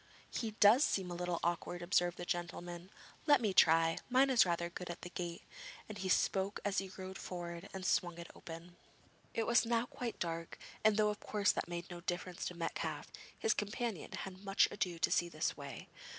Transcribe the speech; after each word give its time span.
'He 0.31 0.49
does 0.59 0.83
seem 0.83 1.11
a 1.11 1.13
little 1.13 1.39
awkward,' 1.43 1.83
observed 1.83 2.17
the 2.17 2.25
gentleman. 2.25 2.89
'Let 3.27 3.39
me 3.39 3.53
try: 3.53 3.99
mine 4.09 4.31
is 4.31 4.47
rather 4.47 4.67
good 4.67 4.89
at 4.89 5.05
a 5.05 5.09
gate,' 5.09 5.43
and 5.87 5.95
as 5.99 6.03
he 6.03 6.09
spoke 6.09 6.59
he 6.75 6.89
rode 6.97 7.19
forward 7.19 7.69
and 7.71 7.85
swung 7.85 8.17
it 8.17 8.31
open. 8.33 8.77
It 9.35 9.45
was 9.45 9.63
now 9.63 9.85
quite 9.85 10.17
dark, 10.17 10.57
and 10.83 10.97
though 10.97 11.09
of 11.09 11.19
course 11.19 11.51
that 11.51 11.67
made 11.67 11.91
no 11.91 12.01
difference 12.01 12.45
to 12.45 12.55
Metcalfe, 12.55 13.11
his 13.37 13.53
companion 13.53 14.11
had 14.11 14.43
much 14.43 14.67
ado 14.71 14.97
to 14.97 15.11
see 15.11 15.29
his 15.29 15.55
way. 15.55 15.87